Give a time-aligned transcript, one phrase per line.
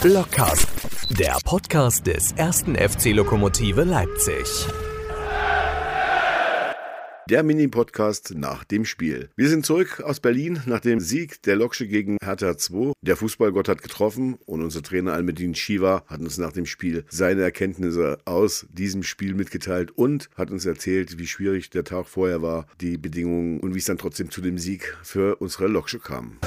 [0.00, 0.66] Blockcast,
[1.10, 4.46] der Podcast des ersten FC Lokomotive Leipzig.
[7.28, 9.28] Der Mini-Podcast nach dem Spiel.
[9.36, 12.92] Wir sind zurück aus Berlin nach dem Sieg der Loksche gegen Hertha 2.
[13.02, 17.42] Der Fußballgott hat getroffen und unser Trainer Almedin Shiva hat uns nach dem Spiel seine
[17.42, 22.66] Erkenntnisse aus diesem Spiel mitgeteilt und hat uns erzählt, wie schwierig der Tag vorher war,
[22.80, 26.38] die Bedingungen und wie es dann trotzdem zu dem Sieg für unsere Loksche kam.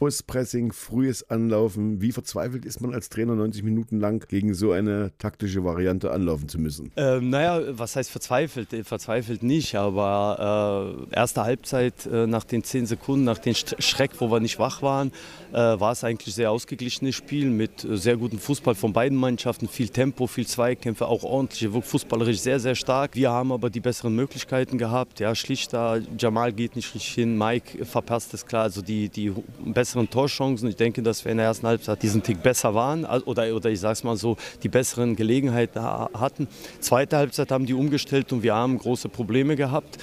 [0.00, 2.00] Hohes Pressing, frühes Anlaufen.
[2.00, 6.48] Wie verzweifelt ist man als Trainer 90 Minuten lang gegen so eine taktische Variante anlaufen
[6.48, 6.90] zu müssen?
[6.96, 8.72] Ähm, naja, was heißt verzweifelt?
[8.72, 14.12] Äh, verzweifelt nicht, aber äh, erste Halbzeit äh, nach den 10 Sekunden, nach dem Schreck,
[14.20, 15.12] wo wir nicht wach waren,
[15.52, 19.68] äh, war es eigentlich sehr ausgeglichenes Spiel mit äh, sehr gutem Fußball von beiden Mannschaften,
[19.68, 23.16] viel Tempo, viel Zweikämpfe, auch ordentlich, fußballerisch sehr, sehr stark.
[23.16, 25.20] Wir haben aber die besseren Möglichkeiten gehabt.
[25.20, 29.30] Ja, Schlichter, Jamal geht nicht richtig hin, Mike verpasst es klar, also die, die
[29.66, 30.68] besseren besseren Torchancen.
[30.68, 33.80] Ich denke, dass wir in der ersten Halbzeit diesen Tick besser waren oder, oder ich
[33.80, 36.46] sage es mal so, die besseren Gelegenheiten hatten.
[36.78, 39.98] Zweite Halbzeit haben die umgestellt und wir haben große Probleme gehabt,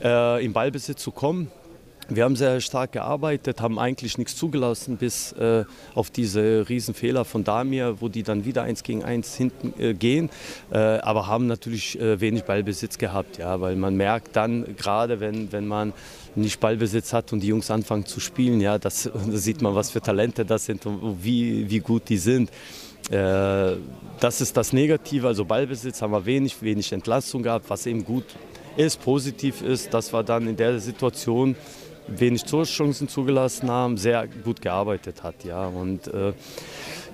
[0.00, 1.50] äh, im Ballbesitz zu kommen.
[2.08, 5.64] Wir haben sehr stark gearbeitet, haben eigentlich nichts zugelassen bis äh,
[5.94, 10.28] auf diese Riesenfehler von Damir, wo die dann wieder eins gegen eins hinten äh, gehen,
[10.72, 15.52] äh, aber haben natürlich äh, wenig Ballbesitz gehabt, ja, weil man merkt dann gerade, wenn,
[15.52, 15.92] wenn man
[16.34, 19.90] nicht Ballbesitz hat und die Jungs anfangen zu spielen, ja, das, da sieht man, was
[19.90, 22.50] für Talente das sind und wie, wie gut die sind.
[23.10, 23.76] Äh,
[24.20, 28.24] das ist das Negative, also Ballbesitz haben wir wenig, wenig Entlastung gehabt, was eben gut
[28.76, 31.56] ist, positiv ist, dass wir dann in der Situation
[32.08, 35.44] wenig Torchancen zugelassen haben, sehr gut gearbeitet hat.
[35.44, 35.66] Ja.
[35.66, 36.32] Und äh,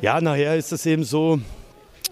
[0.01, 1.41] ja, nachher ist es eben so,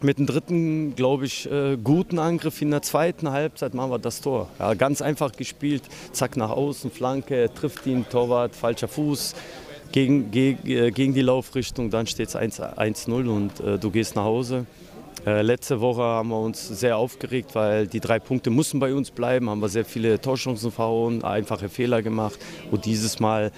[0.02, 4.20] mit dem dritten, glaube ich, äh, guten Angriff in der zweiten Halbzeit machen wir das
[4.20, 4.48] Tor.
[4.58, 5.82] Ja, ganz einfach gespielt,
[6.12, 9.34] zack nach außen, Flanke, trifft ihn, Torwart, falscher Fuß.
[9.92, 14.24] Gegen, gegen, äh, gegen die Laufrichtung, dann steht es 1-0 und äh, du gehst nach
[14.24, 14.66] Hause.
[15.26, 19.10] Äh, letzte Woche haben wir uns sehr aufgeregt, weil die drei Punkte mussten bei uns
[19.10, 22.38] bleiben, haben wir sehr viele Torchancen verhauen, einfache Fehler gemacht.
[22.70, 23.50] Und dieses Mal,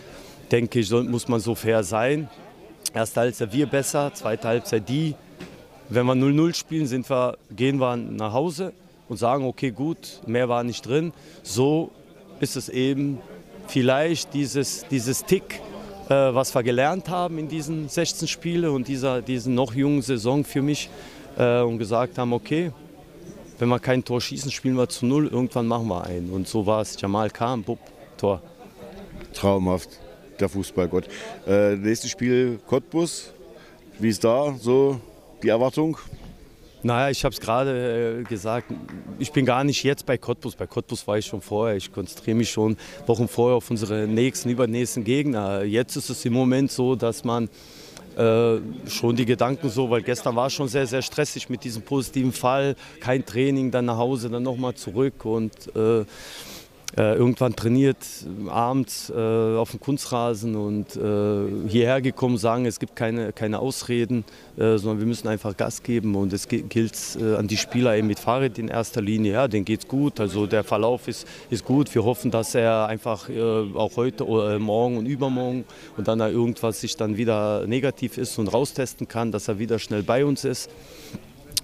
[0.51, 2.31] denke ich, muss man so fair sein.
[2.95, 5.15] Erste Halbzeit wir besser, zweite Halbzeit die.
[5.91, 8.73] Wenn wir 0-0 spielen, wir, gehen wir nach Hause
[9.11, 11.13] und sagen, okay, gut, mehr war nicht drin.
[11.43, 11.91] So
[12.41, 13.19] ist es eben
[13.67, 15.61] vielleicht dieses, dieses Tick,
[16.09, 20.45] äh, was wir gelernt haben in diesen 16 Spielen und dieser diesen noch jungen Saison
[20.45, 20.89] für mich
[21.39, 22.73] äh, und gesagt haben, okay,
[23.59, 26.31] wenn wir kein Tor schießen, spielen wir zu null, irgendwann machen wir einen.
[26.31, 27.01] Und so war es.
[27.01, 27.81] Jamal kam, bupp,
[28.17, 28.43] Tor.
[29.33, 29.91] Traumhaft,
[30.39, 31.09] der Fußballgott.
[31.47, 33.33] Äh, nächstes Spiel Cottbus.
[33.99, 35.01] Wie ist da so
[35.43, 35.99] die Erwartung?
[36.85, 38.73] Naja, ich habe es gerade äh, gesagt,
[39.19, 40.55] ich bin gar nicht jetzt bei Cottbus.
[40.55, 41.77] Bei Cottbus war ich schon vorher.
[41.77, 42.77] Ich konzentriere mich schon
[43.07, 45.65] Wochen vorher auf unsere nächsten, übernächsten Gegner.
[45.65, 47.49] Jetzt ist es im Moment so, dass man
[48.19, 52.33] äh, schon die Gedanken so, weil gestern war schon sehr, sehr stressig mit diesem positiven
[52.33, 52.75] Fall.
[53.01, 56.05] Kein Training, dann nach Hause, dann nochmal zurück und äh,
[56.97, 57.99] äh, irgendwann trainiert,
[58.49, 64.25] abends äh, auf dem Kunstrasen und äh, hierher gekommen, sagen, es gibt keine, keine Ausreden,
[64.57, 68.07] äh, sondern wir müssen einfach Gas geben und es gilt äh, an die Spieler eben
[68.07, 71.65] mit Fahrrad in erster Linie, ja, denen geht es gut, also der Verlauf ist, ist
[71.65, 75.65] gut, wir hoffen, dass er einfach auch heute oder morgen und übermorgen
[75.97, 80.03] und dann irgendwas sich dann wieder negativ ist und raustesten kann, dass er wieder schnell
[80.03, 80.71] bei uns ist,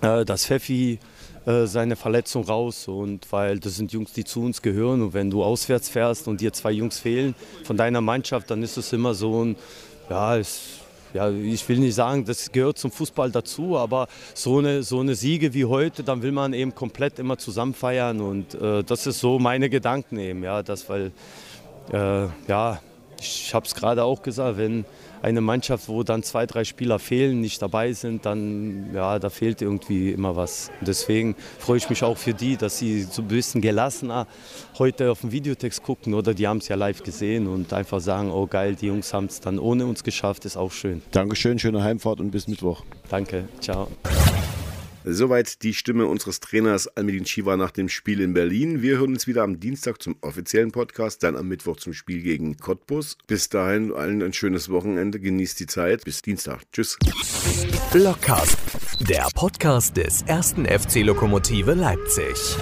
[0.01, 0.99] dass Pfeffi
[1.47, 2.89] äh, seine Verletzung raus.
[2.89, 5.03] Und weil das sind Jungs, die zu uns gehören.
[5.03, 7.35] Und wenn du auswärts fährst und dir zwei Jungs fehlen
[7.65, 9.57] von deiner Mannschaft, dann ist es immer so ein,
[10.09, 10.81] ja, es,
[11.13, 15.15] ja, ich will nicht sagen, das gehört zum Fußball dazu, aber so eine, so eine
[15.15, 18.21] Siege wie heute, dann will man eben komplett immer zusammen feiern.
[18.21, 21.13] Und äh, das ist so meine Gedanken eben, ja, das, weil,
[21.93, 22.81] äh, ja,
[23.27, 24.85] ich habe es gerade auch gesagt, wenn
[25.23, 29.63] eine Mannschaft, wo dann zwei, drei Spieler fehlen, nicht dabei sind, dann ja, da fehlt
[29.63, 30.71] irgendwie immer was.
[30.83, 34.27] Deswegen freue ich mich auch für die, dass sie so ein bisschen gelassener
[34.79, 38.31] heute auf den Videotext gucken oder die haben es ja live gesehen und einfach sagen,
[38.31, 41.01] oh geil, die Jungs haben es dann ohne uns geschafft, ist auch schön.
[41.11, 42.83] Dankeschön, schöne Heimfahrt und bis Mittwoch.
[43.09, 43.89] Danke, ciao.
[45.07, 48.81] Soweit die Stimme unseres Trainers Almedin Shiva nach dem Spiel in Berlin.
[48.81, 52.57] Wir hören uns wieder am Dienstag zum offiziellen Podcast, dann am Mittwoch zum Spiel gegen
[52.57, 53.19] Cottbus.
[53.27, 56.05] Bis dahin allen ein schönes Wochenende, genießt die Zeit.
[56.05, 56.63] Bis Dienstag.
[56.73, 56.97] Tschüss.
[57.93, 58.57] Blockcast,
[59.01, 62.57] der Podcast des ersten FC Lokomotive Leipzig.